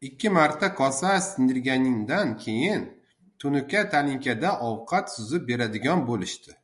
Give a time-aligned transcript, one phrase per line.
[0.00, 2.82] Ikki marta kosa sindirganidan keyin,
[3.42, 6.60] tunuka talinkada ovqat suzib beradigan boʻlishdi.